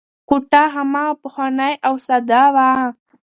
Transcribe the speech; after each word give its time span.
کوټه 0.29 0.63
هماغه 0.75 1.13
پخوانۍ 1.23 1.73
او 1.87 1.93
ساده 2.05 2.41
وه. 2.53 2.67